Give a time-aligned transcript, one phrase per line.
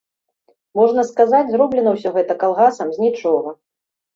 [0.77, 3.49] Можна сказаць, зроблена ўсё гэта калгасам з нічога.